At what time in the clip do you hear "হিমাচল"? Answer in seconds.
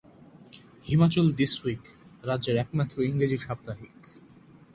0.87-1.27